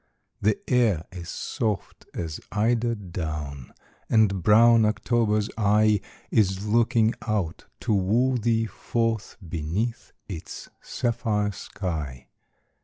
The 0.41 0.57
air 0.67 1.05
is 1.11 1.29
soft 1.29 2.07
as 2.11 2.39
eider 2.51 2.95
down; 2.95 3.71
And 4.09 4.41
brown 4.41 4.83
October's 4.83 5.47
eye 5.59 6.01
Is 6.31 6.65
looking 6.65 7.13
out 7.21 7.67
to 7.81 7.93
woo 7.93 8.39
thee 8.39 8.65
forth 8.65 9.37
Beneath 9.47 10.11
its 10.27 10.69
sapphire 10.81 11.51
sky. 11.51 12.29